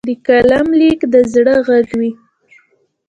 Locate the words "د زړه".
1.13-1.55